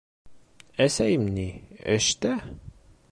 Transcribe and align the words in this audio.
Әсәйем 0.85 1.29
ни... 1.37 1.45
эштә. 1.99 2.35